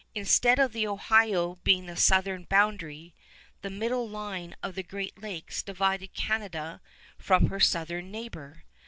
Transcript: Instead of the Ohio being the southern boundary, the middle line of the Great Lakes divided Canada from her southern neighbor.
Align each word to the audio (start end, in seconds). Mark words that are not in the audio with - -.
Instead 0.15 0.57
of 0.57 0.73
the 0.73 0.87
Ohio 0.87 1.59
being 1.63 1.85
the 1.85 1.95
southern 1.95 2.45
boundary, 2.45 3.13
the 3.61 3.69
middle 3.69 4.09
line 4.09 4.55
of 4.63 4.73
the 4.73 4.81
Great 4.81 5.21
Lakes 5.21 5.61
divided 5.61 6.11
Canada 6.15 6.81
from 7.19 7.49
her 7.49 7.59
southern 7.59 8.09
neighbor. 8.09 8.63